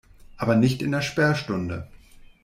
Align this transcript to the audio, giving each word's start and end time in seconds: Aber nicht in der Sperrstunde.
Aber 0.35 0.55
nicht 0.55 0.81
in 0.81 0.91
der 0.91 1.03
Sperrstunde. 1.03 1.87